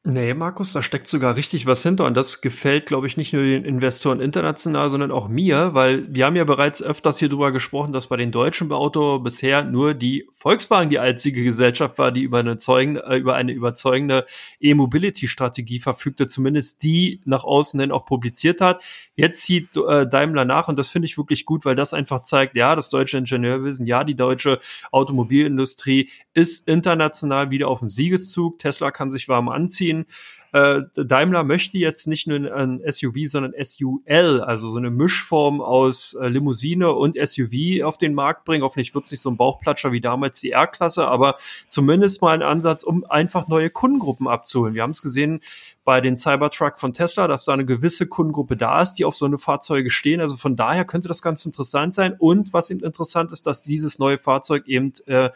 [0.10, 3.43] Nee, Markus, da steckt sogar richtig was hinter und das gefällt, glaube ich, nicht nur
[3.43, 7.91] den Investoren international, sondern auch mir, weil wir haben ja bereits öfters hier drüber gesprochen,
[7.91, 12.39] dass bei den deutschen Auto bisher nur die Volkswagen die einzige Gesellschaft war, die über
[12.39, 14.25] eine, zeugende, äh, über eine überzeugende
[14.62, 18.81] E-Mobility-Strategie verfügte, zumindest die nach außen hin auch publiziert hat.
[19.15, 22.55] Jetzt zieht äh, Daimler nach und das finde ich wirklich gut, weil das einfach zeigt,
[22.55, 24.60] ja, das deutsche Ingenieurwesen, ja, die deutsche
[24.93, 28.60] Automobilindustrie ist international wieder auf dem Siegeszug.
[28.60, 30.05] Tesla kann sich warm anziehen sehen,
[30.53, 36.13] äh, Daimler möchte jetzt nicht nur ein SUV, sondern SUL, also so eine Mischform aus
[36.13, 38.63] äh, Limousine und SUV auf den Markt bringen.
[38.63, 41.36] Hoffentlich wird es nicht so ein Bauchplatscher wie damals die R-Klasse, aber
[41.67, 44.73] zumindest mal ein Ansatz, um einfach neue Kundengruppen abzuholen.
[44.73, 45.41] Wir haben es gesehen
[45.83, 49.25] bei den Cybertruck von Tesla, dass da eine gewisse Kundengruppe da ist, die auf so
[49.25, 50.19] eine Fahrzeuge stehen.
[50.19, 52.15] Also von daher könnte das ganz interessant sein.
[52.17, 55.29] Und was eben interessant ist, dass dieses neue Fahrzeug eben äh,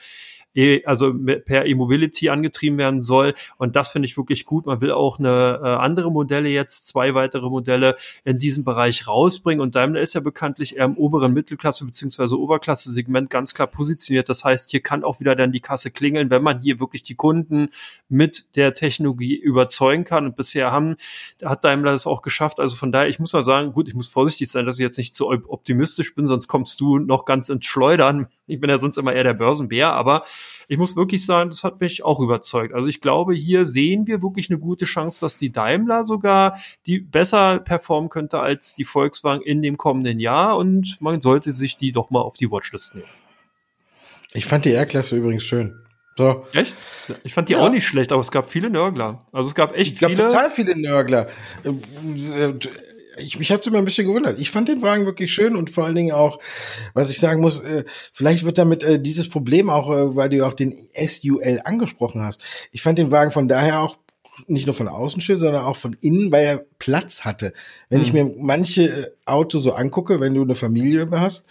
[0.53, 3.33] E, also per E-Mobility angetrieben werden soll.
[3.57, 4.65] Und das finde ich wirklich gut.
[4.65, 9.61] Man will auch eine äh, andere Modelle jetzt, zwei weitere Modelle in diesem Bereich rausbringen.
[9.61, 12.35] Und Daimler ist ja bekanntlich eher im oberen Mittelklasse bzw.
[12.35, 14.27] Oberklasse-Segment ganz klar positioniert.
[14.27, 17.15] Das heißt, hier kann auch wieder dann die Kasse klingeln, wenn man hier wirklich die
[17.15, 17.69] Kunden
[18.09, 20.25] mit der Technologie überzeugen kann.
[20.25, 20.97] Und bisher haben,
[21.43, 22.59] hat Daimler das auch geschafft.
[22.59, 24.97] Also von daher, ich muss mal sagen, gut, ich muss vorsichtig sein, dass ich jetzt
[24.97, 28.27] nicht zu optimistisch bin, sonst kommst du noch ganz ins Schleudern.
[28.47, 30.23] Ich bin ja sonst immer eher der Börsenbär, aber
[30.67, 32.73] ich muss wirklich sagen, das hat mich auch überzeugt.
[32.73, 36.99] Also ich glaube, hier sehen wir wirklich eine gute Chance, dass die Daimler sogar die
[36.99, 41.91] besser performen könnte als die Volkswagen in dem kommenden Jahr und man sollte sich die
[41.91, 43.07] doch mal auf die Watchlist nehmen.
[44.33, 45.75] Ich fand die R-Klasse übrigens schön.
[46.17, 46.45] So.
[46.53, 46.75] Echt?
[47.23, 47.59] Ich fand die ja.
[47.59, 49.25] auch nicht schlecht, aber es gab viele Nörgler.
[49.31, 50.27] Also es gab echt ich glaub, viele.
[50.27, 51.27] total viele Nörgler.
[53.21, 54.39] Ich, mich hat es immer ein bisschen gewundert.
[54.39, 56.39] Ich fand den Wagen wirklich schön und vor allen Dingen auch,
[56.93, 60.45] was ich sagen muss, äh, vielleicht wird damit äh, dieses Problem auch, äh, weil du
[60.45, 62.41] auch den SUL angesprochen hast.
[62.71, 63.97] Ich fand den Wagen von daher auch
[64.47, 67.53] nicht nur von außen schön, sondern auch von innen, weil er Platz hatte.
[67.89, 68.05] Wenn mhm.
[68.05, 71.47] ich mir manche äh, Auto so angucke, wenn du eine Familie hast,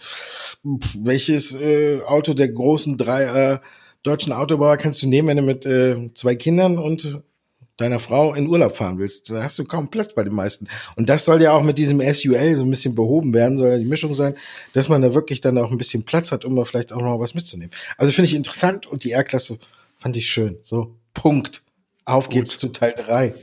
[0.63, 3.59] welches äh, Auto der großen drei äh,
[4.03, 7.21] deutschen Autobauer kannst du nehmen, wenn du mit äh, zwei Kindern und
[7.77, 9.29] deiner Frau in Urlaub fahren willst.
[9.29, 10.67] Da hast du kaum Platz bei den meisten.
[10.95, 13.77] Und das soll ja auch mit diesem SUL so ein bisschen behoben werden, soll ja
[13.77, 14.35] die Mischung sein,
[14.73, 17.19] dass man da wirklich dann auch ein bisschen Platz hat, um da vielleicht auch noch
[17.19, 17.73] was mitzunehmen.
[17.97, 19.57] Also finde ich interessant und die R-Klasse
[19.97, 20.57] fand ich schön.
[20.61, 21.63] So, Punkt.
[22.05, 22.33] Auf Gut.
[22.33, 23.33] geht's zu Teil 3.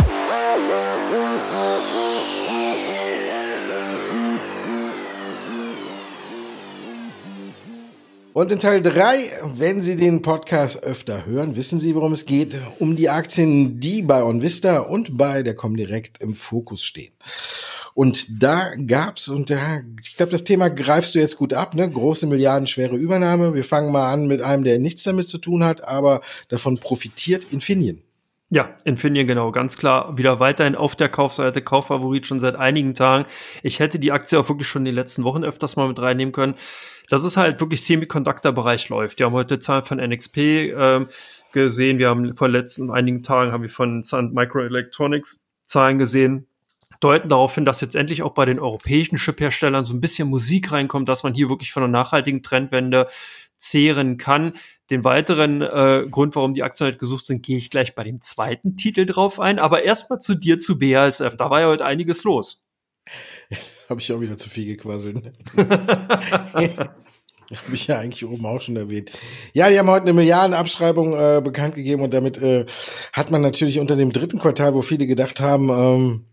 [8.38, 12.57] Und in Teil 3, wenn Sie den Podcast öfter hören, wissen Sie, worum es geht.
[12.79, 17.12] Um die Aktien, die bei OnVista und bei der Comdirect im Fokus stehen.
[17.94, 21.90] Und da gab's, und da, ich glaube, das Thema greifst du jetzt gut ab, ne?
[21.90, 23.55] Große milliardenschwere Übernahme.
[23.55, 27.44] Wir fangen mal an mit einem, der nichts damit zu tun hat, aber davon profitiert
[27.51, 28.03] Infineon.
[28.50, 30.16] Ja, Infineon genau, ganz klar.
[30.16, 33.26] Wieder weiterhin auf der Kaufseite, Kauffavorit schon seit einigen Tagen.
[33.62, 36.32] Ich hätte die Aktie auch wirklich schon in den letzten Wochen öfters mal mit reinnehmen
[36.32, 36.54] können.
[37.11, 39.18] Das ist halt wirklich Semiconductor-Bereich läuft.
[39.18, 41.08] Wir haben heute Zahlen von NXP ähm,
[41.52, 41.98] gesehen.
[41.98, 46.47] Wir haben vor letzten einigen Tagen haben wir von Sun Microelectronics Zahlen gesehen
[47.00, 50.72] deuten darauf hin, dass jetzt endlich auch bei den europäischen Chip-Herstellern so ein bisschen Musik
[50.72, 53.08] reinkommt, dass man hier wirklich von einer nachhaltigen Trendwende
[53.56, 54.54] zehren kann.
[54.90, 58.20] Den weiteren äh, Grund, warum die Aktien heute gesucht sind, gehe ich gleich bei dem
[58.20, 59.58] zweiten Titel drauf ein.
[59.58, 61.37] Aber erstmal zu dir, zu BASF.
[61.37, 62.64] Da war ja heute einiges los.
[63.88, 65.32] Habe ich auch wieder zu viel gequasselt.
[67.50, 69.11] Habe ich ja eigentlich oben auch schon erwähnt.
[69.54, 72.66] Ja, die haben heute eine Milliardenabschreibung äh, bekannt gegeben und damit äh,
[73.14, 76.24] hat man natürlich unter dem dritten Quartal, wo viele gedacht haben, ähm,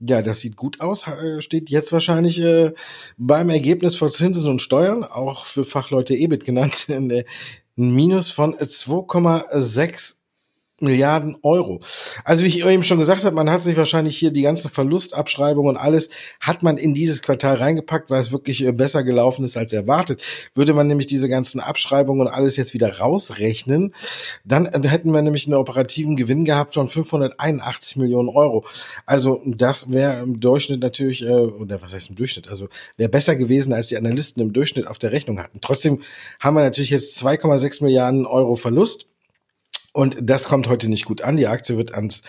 [0.00, 2.72] ja, das sieht gut aus, äh, steht jetzt wahrscheinlich äh,
[3.16, 7.24] beim Ergebnis vor Zinsen und Steuern, auch für Fachleute EBIT genannt, ein
[7.76, 10.16] Minus von 2,6
[10.80, 11.80] Milliarden Euro.
[12.24, 15.76] Also wie ich eben schon gesagt habe, man hat sich wahrscheinlich hier die ganzen Verlustabschreibungen
[15.76, 19.56] und alles hat man in dieses Quartal reingepackt, weil es wirklich äh, besser gelaufen ist
[19.56, 20.22] als erwartet.
[20.54, 23.94] Würde man nämlich diese ganzen Abschreibungen und alles jetzt wieder rausrechnen,
[24.44, 28.66] dann äh, hätten wir nämlich einen operativen Gewinn gehabt von 581 Millionen Euro.
[29.06, 33.34] Also das wäre im Durchschnitt natürlich, äh, oder was heißt im Durchschnitt, also wäre besser
[33.34, 35.60] gewesen, als die Analysten im Durchschnitt auf der Rechnung hatten.
[35.62, 36.02] Trotzdem
[36.38, 39.08] haben wir natürlich jetzt 2,6 Milliarden Euro Verlust.
[39.96, 41.38] Und das kommt heute nicht gut an.
[41.38, 42.22] Die Aktie wird ans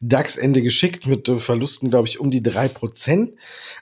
[0.00, 3.32] DAX-Ende geschickt mit Verlusten, glaube ich, um die drei Prozent.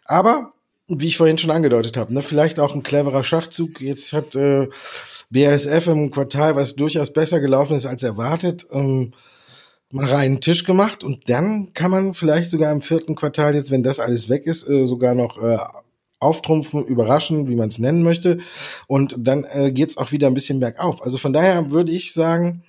[0.06, 0.54] Aber
[0.88, 3.80] wie ich vorhin schon angedeutet habe, ne, vielleicht auch ein cleverer Schachzug.
[3.80, 4.66] Jetzt hat äh,
[5.30, 9.12] BASF im Quartal, was durchaus besser gelaufen ist als erwartet, ähm,
[9.92, 13.84] mal reinen Tisch gemacht und dann kann man vielleicht sogar im vierten Quartal, jetzt wenn
[13.84, 15.58] das alles weg ist, äh, sogar noch äh,
[16.18, 18.38] auftrumpfen, überraschen, wie man es nennen möchte.
[18.88, 21.04] Und dann äh, geht es auch wieder ein bisschen bergauf.
[21.04, 22.64] Also von daher würde ich sagen,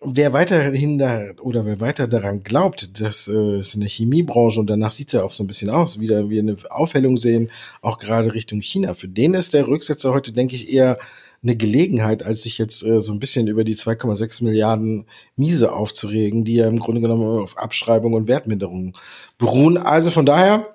[0.00, 4.68] wer weiterhin da oder wer weiter daran glaubt, dass äh, es in der Chemiebranche und
[4.68, 7.50] danach sieht es ja auch so ein bisschen aus, wieder wir eine Aufhellung sehen,
[7.82, 8.94] auch gerade Richtung China.
[8.94, 10.98] Für den ist der Rücksetzer heute, denke ich, eher
[11.42, 16.44] eine Gelegenheit, als sich jetzt äh, so ein bisschen über die 2,6 Milliarden Miese aufzuregen,
[16.44, 18.96] die ja im Grunde genommen auf Abschreibung und Wertminderung
[19.38, 19.78] beruhen.
[19.78, 20.74] Also von daher,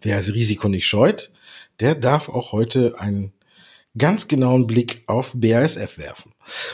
[0.00, 1.32] wer das Risiko nicht scheut,
[1.80, 3.32] der darf auch heute einen
[3.98, 6.32] ganz genauen Blick auf BASF werfen.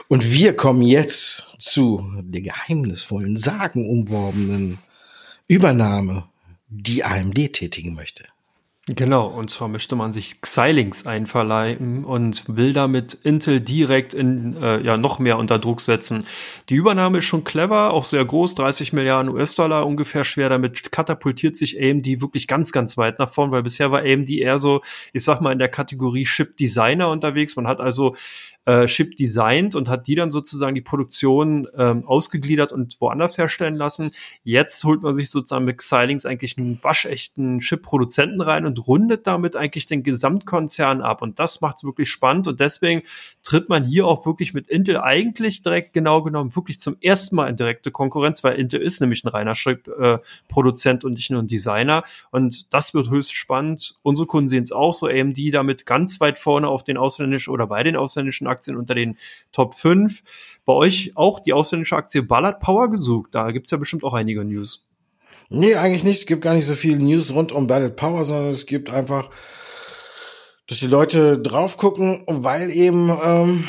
[0.08, 4.78] Und wir kommen jetzt zu der geheimnisvollen, sagenumworbenen
[5.48, 6.28] Übernahme,
[6.68, 8.24] die AMD tätigen möchte.
[8.88, 14.80] Genau, und zwar möchte man sich Xilinx einverleiben und will damit Intel direkt in äh,
[14.80, 16.26] ja noch mehr unter Druck setzen.
[16.68, 20.48] Die Übernahme ist schon clever, auch sehr groß, 30 Milliarden US-Dollar ungefähr schwer.
[20.48, 24.58] Damit katapultiert sich AMD wirklich ganz, ganz weit nach vorn, weil bisher war AMD eher
[24.58, 24.80] so,
[25.12, 27.54] ich sag mal, in der Kategorie Chip Designer unterwegs.
[27.54, 28.16] Man hat also
[28.64, 33.74] äh, Chip designt und hat die dann sozusagen die Produktion ähm, ausgegliedert und woanders herstellen
[33.74, 34.12] lassen.
[34.44, 39.56] Jetzt holt man sich sozusagen mit Xilinx eigentlich einen waschechten Chip-Produzenten rein und rundet damit
[39.56, 41.22] eigentlich den Gesamtkonzern ab.
[41.22, 43.02] Und das macht es wirklich spannend und deswegen
[43.42, 47.48] tritt man hier auch wirklich mit Intel eigentlich direkt genau genommen wirklich zum ersten Mal
[47.48, 52.04] in direkte Konkurrenz, weil Intel ist nämlich ein reiner Chip-Produzent und nicht nur ein Designer.
[52.30, 53.96] Und das wird höchst spannend.
[54.02, 57.66] Unsere Kunden sehen es auch so, AMD damit ganz weit vorne auf den ausländischen oder
[57.66, 59.16] bei den ausländischen Aktien unter den
[59.50, 60.22] Top 5.
[60.64, 63.34] Bei euch auch die ausländische Aktie Ballard Power gesucht.
[63.34, 64.86] Da gibt es ja bestimmt auch einige News.
[65.48, 66.20] Nee, eigentlich nicht.
[66.20, 69.30] Es gibt gar nicht so viel News rund um Ballard Power, sondern es gibt einfach,
[70.66, 73.64] dass die Leute drauf gucken, weil eben ähm,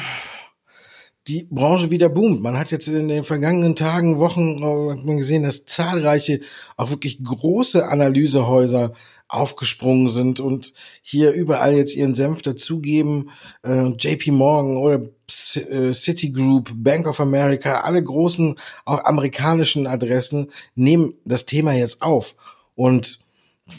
[1.28, 2.42] die Branche wieder boomt.
[2.42, 4.62] Man hat jetzt in den vergangenen Tagen, Wochen
[5.08, 6.42] äh, gesehen, dass zahlreiche,
[6.76, 8.94] auch wirklich große Analysehäuser
[9.30, 13.32] aufgesprungen sind und hier überall jetzt ihren Senf dazugeben.
[13.64, 15.02] Äh, JP Morgan oder
[15.56, 18.56] äh, Citigroup, Bank of America, alle großen,
[18.86, 22.36] auch amerikanischen Adressen nehmen das Thema jetzt auf.
[22.76, 23.23] Und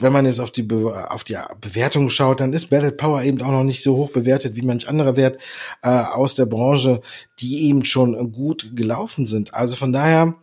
[0.01, 3.42] wenn man jetzt auf die, Be auf die Bewertung schaut, dann ist Battle Power eben
[3.42, 5.38] auch noch nicht so hoch bewertet wie manch anderer Wert
[5.83, 7.03] äh, aus der Branche,
[7.40, 9.53] die eben schon gut gelaufen sind.
[9.53, 10.35] Also von daher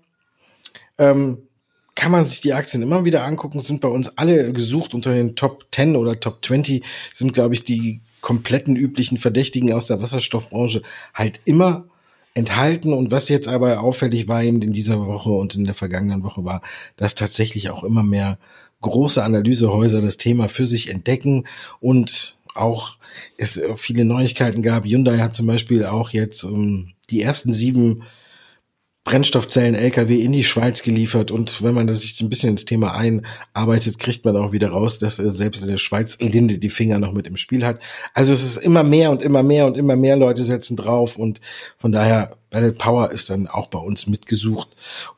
[0.97, 1.39] ähm,
[1.95, 5.35] kann man sich die Aktien immer wieder angucken, sind bei uns alle gesucht unter den
[5.35, 10.83] Top 10 oder Top 20, sind, glaube ich, die kompletten üblichen Verdächtigen aus der Wasserstoffbranche
[11.13, 11.85] halt immer
[12.33, 12.93] enthalten.
[12.93, 16.45] Und was jetzt aber auffällig war eben in dieser Woche und in der vergangenen Woche
[16.45, 16.61] war,
[16.95, 18.37] dass tatsächlich auch immer mehr
[18.81, 21.45] große Analysehäuser das Thema für sich entdecken
[21.79, 22.97] und auch
[23.37, 24.85] es viele Neuigkeiten gab.
[24.85, 28.03] Hyundai hat zum Beispiel auch jetzt um, ähm, die ersten sieben
[29.03, 33.97] Brennstoffzellen-LKW in die Schweiz geliefert und wenn man das sich ein bisschen ins Thema einarbeitet,
[33.97, 37.25] kriegt man auch wieder raus, dass selbst in der Schweiz Linde die Finger noch mit
[37.25, 37.79] im Spiel hat.
[38.13, 41.41] Also es ist immer mehr und immer mehr und immer mehr Leute setzen drauf und
[41.79, 44.69] von daher Battle Power ist dann auch bei uns mitgesucht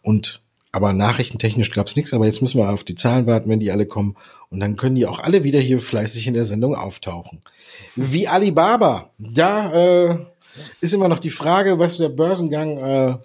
[0.02, 0.43] und
[0.74, 3.86] aber nachrichtentechnisch gab's nichts, aber jetzt müssen wir auf die Zahlen warten, wenn die alle
[3.86, 4.18] kommen.
[4.50, 7.44] Und dann können die auch alle wieder hier fleißig in der Sendung auftauchen.
[7.96, 9.12] Wie Alibaba.
[9.20, 10.18] Da äh,
[10.82, 13.18] ist immer noch die Frage, was der Börsengang äh,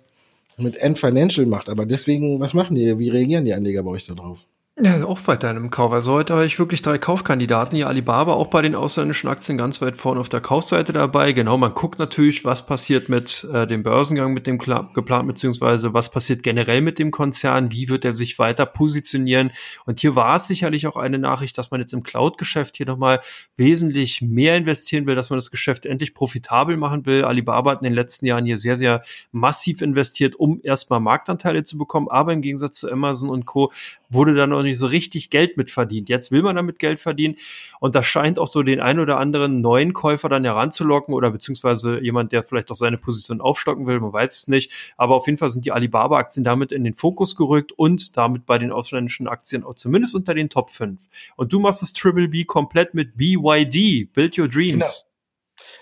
[0.59, 1.71] mit End Financial macht.
[1.71, 2.99] Aber deswegen, was machen die?
[2.99, 4.41] Wie reagieren die Anleger bei euch darauf?
[4.81, 5.93] Ja, auch weiter im Kauf.
[5.93, 7.75] Also heute habe ich wirklich drei Kaufkandidaten.
[7.75, 11.33] Hier Alibaba auch bei den ausländischen Aktien ganz weit vorne auf der Kaufseite dabei.
[11.33, 16.13] Genau, man guckt natürlich, was passiert mit äh, dem Börsengang, mit dem geplant, beziehungsweise was
[16.13, 19.51] passiert generell mit dem Konzern, wie wird er sich weiter positionieren.
[19.85, 23.21] Und hier war es sicherlich auch eine Nachricht, dass man jetzt im Cloud-Geschäft hier nochmal
[23.57, 27.25] wesentlich mehr investieren will, dass man das Geschäft endlich profitabel machen will.
[27.25, 31.77] Alibaba hat in den letzten Jahren hier sehr, sehr massiv investiert, um erstmal Marktanteile zu
[31.79, 32.07] bekommen.
[32.09, 33.73] Aber im Gegensatz zu Amazon und Co.
[34.11, 36.09] wurde dann noch nicht so richtig Geld mit verdient.
[36.09, 37.37] Jetzt will man damit Geld verdienen
[37.81, 42.01] und das scheint auch so den ein oder anderen neuen Käufer dann heranzulocken oder beziehungsweise
[42.01, 44.73] jemand, der vielleicht auch seine Position aufstocken will, man weiß es nicht.
[44.97, 48.59] Aber auf jeden Fall sind die Alibaba-Aktien damit in den Fokus gerückt und damit bei
[48.59, 51.09] den ausländischen Aktien auch zumindest unter den Top 5.
[51.37, 55.05] Und du machst das Triple B komplett mit BYD, Build Your Dreams.
[55.05, 55.09] Genau.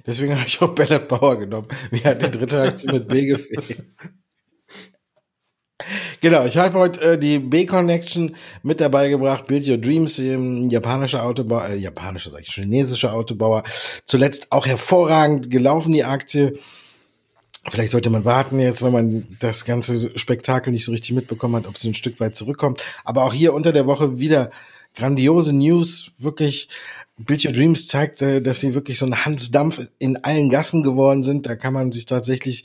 [0.06, 1.68] Deswegen habe ich auch Ballard Power genommen.
[1.90, 3.84] Mir hat die dritte Aktie mit B gefehlt.
[6.20, 11.24] Genau, ich habe heute äh, die B-Connection mit dabei gebracht, Build Your Dreams, ähm, japanischer
[11.24, 13.62] Autobauer, äh, japanischer, sag ich, chinesischer Autobauer.
[14.04, 16.58] Zuletzt auch hervorragend gelaufen, die Aktie.
[17.68, 21.66] Vielleicht sollte man warten jetzt, wenn man das ganze Spektakel nicht so richtig mitbekommen hat,
[21.66, 22.82] ob sie ein Stück weit zurückkommt.
[23.04, 24.50] Aber auch hier unter der Woche wieder
[24.96, 26.68] grandiose News, wirklich
[27.18, 31.22] Build Your Dreams zeigt, äh, dass sie wirklich so ein Hansdampf in allen Gassen geworden
[31.22, 31.46] sind.
[31.46, 32.64] Da kann man sich tatsächlich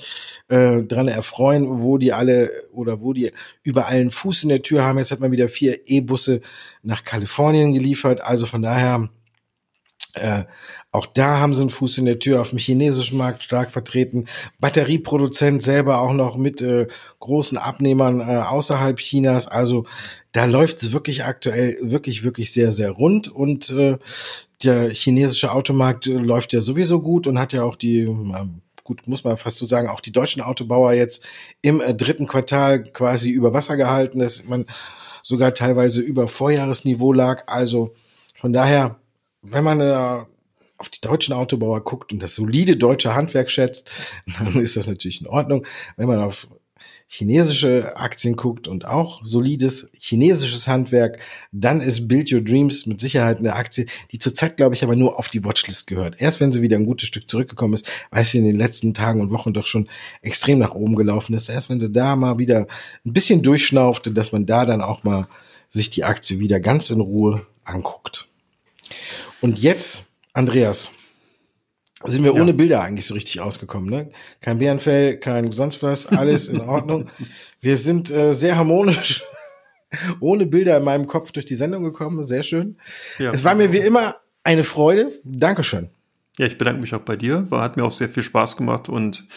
[0.50, 3.32] äh, dran erfreuen, wo die alle oder wo die
[3.64, 4.98] überall einen Fuß in der Tür haben.
[4.98, 6.42] Jetzt hat man wieder vier E-Busse
[6.84, 8.20] nach Kalifornien geliefert.
[8.20, 9.10] Also von daher
[10.16, 10.44] äh,
[10.92, 14.26] auch da haben sie einen Fuß in der Tür auf dem chinesischen Markt stark vertreten.
[14.60, 16.88] Batterieproduzent selber auch noch mit äh,
[17.20, 19.48] großen Abnehmern äh, außerhalb Chinas.
[19.48, 19.86] Also
[20.34, 23.30] da läuft es wirklich aktuell wirklich, wirklich sehr, sehr rund.
[23.30, 23.98] Und äh,
[24.64, 28.06] der chinesische Automarkt äh, läuft ja sowieso gut und hat ja auch die,
[28.84, 31.24] gut, muss man fast so sagen, auch die deutschen Autobauer jetzt
[31.62, 34.66] im äh, dritten Quartal quasi über Wasser gehalten, dass man
[35.24, 37.44] sogar teilweise über Vorjahresniveau lag.
[37.48, 37.94] Also
[38.36, 38.98] von daher,
[39.42, 40.26] wenn man äh,
[40.78, 43.90] auf die deutschen Autobauer guckt und das solide deutsche Handwerk schätzt,
[44.38, 45.66] dann ist das natürlich in Ordnung.
[45.96, 46.48] Wenn man auf
[47.14, 51.20] chinesische Aktien guckt und auch solides chinesisches Handwerk,
[51.52, 55.20] dann ist Build Your Dreams mit Sicherheit eine Aktie, die zurzeit, glaube ich, aber nur
[55.20, 56.16] auf die Watchlist gehört.
[56.20, 59.20] Erst wenn sie wieder ein gutes Stück zurückgekommen ist, weil sie in den letzten Tagen
[59.20, 59.90] und Wochen doch schon
[60.22, 61.50] extrem nach oben gelaufen ist.
[61.50, 62.68] Erst wenn sie da mal wieder
[63.06, 65.28] ein bisschen durchschnaufte, dass man da dann auch mal
[65.70, 68.30] sich die Aktie wieder ganz in Ruhe anguckt.
[69.42, 70.90] Und jetzt Andreas,
[72.04, 72.42] sind wir ja.
[72.42, 74.10] ohne Bilder eigentlich so richtig ausgekommen, ne?
[74.40, 77.10] Kein Bärenfell, kein sonst was, alles in Ordnung.
[77.62, 79.24] wir sind äh, sehr harmonisch
[80.20, 82.78] ohne Bilder in meinem Kopf durch die Sendung gekommen, sehr schön.
[83.20, 83.32] Ja.
[83.32, 85.12] Es war mir wie immer eine Freude.
[85.24, 85.90] Dankeschön.
[86.38, 87.50] Ja, ich bedanke mich auch bei dir.
[87.52, 89.28] War, hat mir auch sehr viel Spaß gemacht und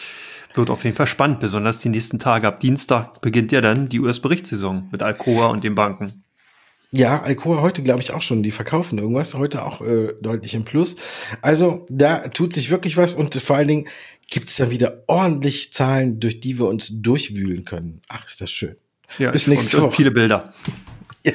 [0.53, 2.47] wird auf jeden Fall spannend, besonders die nächsten Tage.
[2.47, 6.24] Ab Dienstag beginnt ja dann die US-Berichtssaison mit Alcoa und den Banken.
[6.95, 10.63] Ja, Alcoa heute glaube ich auch schon, die verkaufen irgendwas, heute auch äh, deutlich im
[10.63, 10.95] Plus.
[11.41, 13.87] Also da tut sich wirklich was und vor allen Dingen
[14.29, 18.01] gibt es dann wieder ordentlich Zahlen, durch die wir uns durchwühlen können.
[18.07, 18.77] Ach, ist das schön.
[19.19, 19.95] Ja, Bis nächste Woche.
[19.95, 20.53] Viele Bilder.
[21.25, 21.33] Ja.